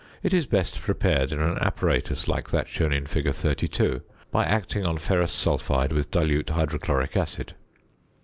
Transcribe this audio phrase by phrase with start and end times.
[0.23, 3.31] It is best prepared in an apparatus like that shown in fig.
[3.31, 7.53] 32, by acting on ferrous sulphide with dilute hydrochloric acid.